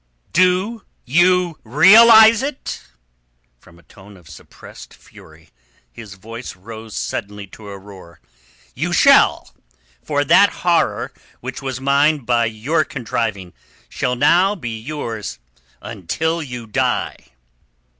[0.33, 2.81] "Do you realize it?"
[3.59, 5.51] From a tone of suppressed fury
[5.91, 8.19] his voice rose suddenly to a roar.
[8.73, 9.53] "You shall.
[10.03, 13.53] For that horror which was mine by your contriving
[13.89, 15.37] shall now be yours
[15.83, 17.17] until you die."